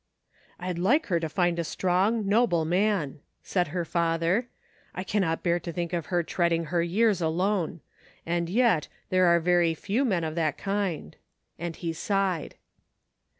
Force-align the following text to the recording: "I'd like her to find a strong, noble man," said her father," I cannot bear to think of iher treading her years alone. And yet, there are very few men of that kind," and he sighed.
"I'd 0.59 0.79
like 0.79 1.05
her 1.13 1.19
to 1.19 1.29
find 1.29 1.59
a 1.59 1.63
strong, 1.63 2.25
noble 2.27 2.65
man," 2.65 3.19
said 3.43 3.67
her 3.67 3.85
father," 3.85 4.47
I 4.95 5.03
cannot 5.03 5.43
bear 5.43 5.59
to 5.59 5.71
think 5.71 5.93
of 5.93 6.07
iher 6.07 6.25
treading 6.25 6.65
her 6.73 6.81
years 6.81 7.21
alone. 7.21 7.81
And 8.25 8.49
yet, 8.49 8.87
there 9.11 9.27
are 9.27 9.39
very 9.39 9.75
few 9.75 10.03
men 10.03 10.23
of 10.23 10.33
that 10.33 10.57
kind," 10.57 11.15
and 11.59 11.75
he 11.75 11.93
sighed. 11.93 12.55